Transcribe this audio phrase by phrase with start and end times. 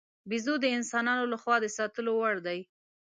[0.29, 2.59] بیزو د انسانانو له خوا د ساتلو وړ دی.